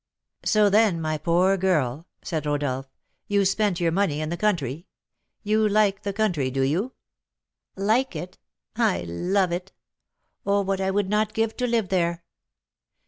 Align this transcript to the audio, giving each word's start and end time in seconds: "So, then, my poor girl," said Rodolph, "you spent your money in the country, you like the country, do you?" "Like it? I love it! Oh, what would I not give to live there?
"So, 0.43 0.67
then, 0.67 0.99
my 0.99 1.19
poor 1.19 1.57
girl," 1.57 2.07
said 2.23 2.47
Rodolph, 2.47 2.87
"you 3.27 3.45
spent 3.45 3.79
your 3.79 3.91
money 3.91 4.19
in 4.19 4.29
the 4.29 4.35
country, 4.35 4.87
you 5.43 5.69
like 5.69 6.01
the 6.01 6.11
country, 6.11 6.49
do 6.49 6.63
you?" 6.63 6.93
"Like 7.75 8.15
it? 8.15 8.39
I 8.75 9.01
love 9.03 9.51
it! 9.51 9.73
Oh, 10.43 10.61
what 10.61 10.79
would 10.79 11.05
I 11.05 11.07
not 11.07 11.35
give 11.35 11.55
to 11.57 11.67
live 11.67 11.89
there? 11.89 12.23